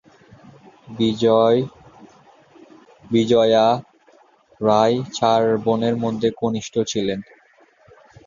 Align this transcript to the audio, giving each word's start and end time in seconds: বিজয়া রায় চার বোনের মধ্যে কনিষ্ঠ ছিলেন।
বিজয়া 3.11 3.67
রায় 4.61 4.97
চার 5.13 5.41
বোনের 5.65 5.95
মধ্যে 5.97 6.29
কনিষ্ঠ 6.41 6.73
ছিলেন। 6.87 7.19